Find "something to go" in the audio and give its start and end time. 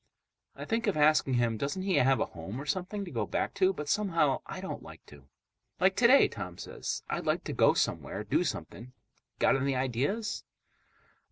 2.65-3.27